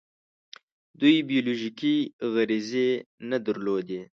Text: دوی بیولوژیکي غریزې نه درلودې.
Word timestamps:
دوی 0.99 1.15
بیولوژیکي 1.29 1.95
غریزې 2.33 2.89
نه 3.29 3.37
درلودې. 3.45 4.01